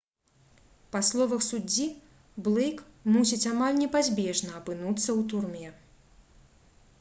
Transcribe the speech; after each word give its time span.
па 0.93 1.01
словах 1.09 1.41
суддзі 1.49 1.85
блэйк 2.47 2.79
мусіць 3.17 3.39
«амаль 3.53 3.77
непазбежна» 3.83 4.57
апынуцца 4.63 5.05
ў 5.05 5.19
турме 5.35 5.69